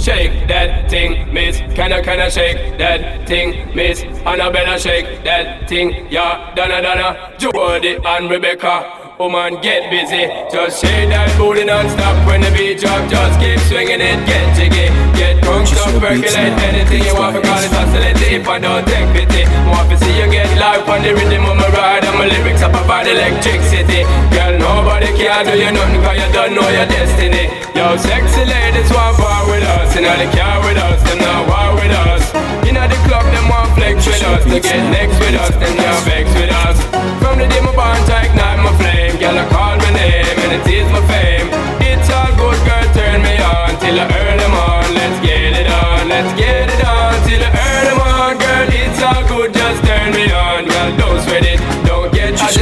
[0.00, 1.58] shake that thing, miss.
[1.76, 4.02] Can I, can I shake that thing, miss?
[4.24, 6.54] Annabella, shake that thing, yeah.
[6.54, 8.96] Donna, Donna, Jody and Rebecca.
[9.20, 10.24] Woman, get busy.
[10.48, 13.04] Just shake that booty non-stop when the beat drop.
[13.12, 14.88] Just keep swinging it, get jiggy.
[15.12, 17.36] Get drunk, up, percolate anything you want.
[17.44, 19.44] Call it oscillate if I don't take pity.
[19.68, 22.00] Want to see you get live on the rhythm of my ride.
[22.00, 24.08] And my lyrics up about electricity.
[24.32, 27.52] Girl, nobody can do you nothing cause you don't know your destiny.
[27.76, 29.92] Yo, sexy ladies want war with us.
[30.00, 32.24] Know they care with us, them not war with us.
[32.64, 34.44] You know the club, them want flex with us.
[34.48, 36.78] To get next with us, them not vex with us.
[37.20, 40.52] From the day my bond to ignite my flame girl, I call my name, and
[40.56, 41.48] it is my fame.
[41.84, 44.88] It's all good, girl, turn me on till I earn them on.
[44.96, 46.59] Let's get it on, let's get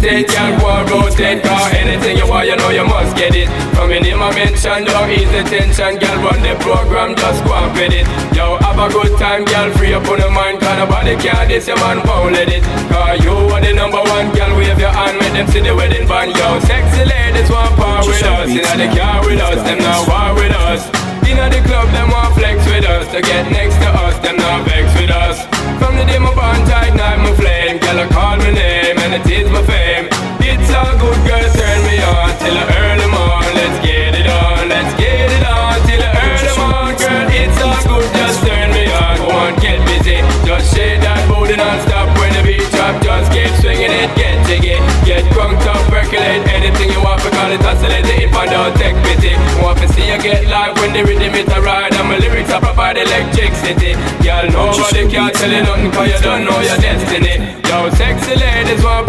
[0.00, 0.60] get agitated, girl.
[0.60, 3.48] Go and rotate, cause anything you want, you know you must get it.
[3.74, 6.16] From your name I mention, don't ease the tension, girl.
[6.24, 8.06] Run the program, just go and fit it.
[8.36, 9.70] Yo, have a good time, girl.
[9.76, 12.62] Free up on your mind, cause nobody can this, your man won't let it.
[12.88, 14.56] Cause you are the number one, girl.
[14.56, 16.60] Wave your hand, make them see the wedding band yo.
[16.60, 18.48] Sexy ladies want part with us.
[18.48, 20.82] Inna the car with us, them not war with us.
[21.28, 23.06] Inna the club, them want flex with us.
[23.12, 24.66] To get next to us, them not
[31.26, 33.44] girl, turn me on till I earn them on.
[33.54, 37.26] Let's get it on, let's get it on till I earn them on, girl.
[37.30, 39.16] It's all good, just turn me on.
[39.18, 43.00] Go on, get busy, just shake that booty non-stop when the beat drop.
[43.02, 47.62] Just keep swinging it, get jiggy, get drunk up percolate anything you want, call it
[47.64, 49.34] oscillate if I don't take pity.
[49.62, 52.50] Want to see you get live when the rhythm it a ride, and my lyrics
[52.50, 53.94] are provide electricity.
[54.24, 57.36] Girl, nobody can tell you nothing, cause you don't know your destiny.
[57.68, 58.99] Yo, sexy ladies want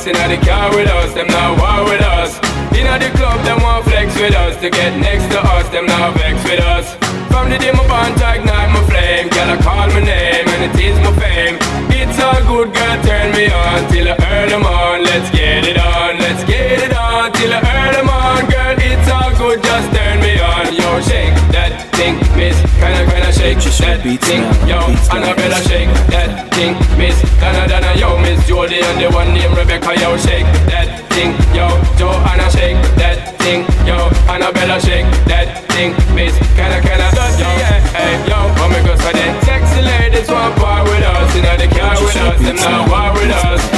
[0.00, 2.38] us, in the car with us, them not war with us.
[2.72, 6.14] In the club, them want flex with us, to get next to us, them not
[6.16, 6.96] vex with us.
[7.28, 10.76] From the day my bond ignite my flame, girl, I call my name, and it
[10.80, 11.56] is my fame.
[11.92, 15.04] It's all good, girl, turn me on till I earn them on.
[15.04, 18.76] Let's get it on, let's get it on till I earn them on, girl.
[18.80, 20.72] It's all good, just turn me on.
[20.72, 22.56] Yo, shake that thing, miss.
[22.80, 23.19] Kinda, kinda
[23.58, 24.78] shake that thing, yo.
[25.10, 27.18] Annabella, shake that thing, miss.
[27.40, 31.66] Donna, Donna, yo, miss Jody, and the one named Rebecca, yo, shake that thing, yo.
[31.98, 34.06] Joanna, shake that thing, yo.
[34.30, 36.36] Annabella, shake that thing, miss.
[36.54, 37.10] Kinda, kinda,
[37.42, 37.50] yo,
[37.90, 38.38] hey, yo.
[38.38, 41.98] Oh my God, so then sexy ladies want part with us, you know the car
[41.98, 43.69] with us, them not war with us.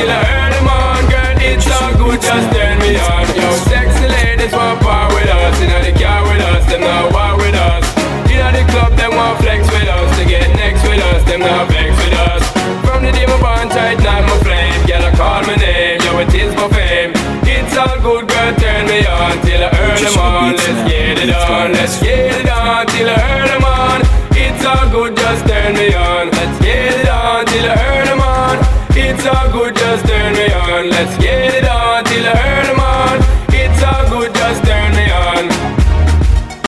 [0.00, 1.36] Till I earn them on, girl.
[1.44, 3.24] It's all good, just turn me on.
[3.36, 7.36] Yo, sexy ladies want part with us, in the car with us, them not war
[7.36, 7.84] with us.
[8.32, 10.08] In the club, them want flex with us.
[10.18, 12.42] To get next with us, them not vex with us.
[12.86, 14.80] From the day my bond tight, not my flame.
[14.88, 17.12] Girl, I call my name, yo, it is my fame.
[17.44, 20.39] It's all good, girl, turn me on till I earn them
[30.88, 31.39] Let's get